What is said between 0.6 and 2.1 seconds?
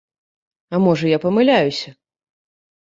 А можа я памыляюся?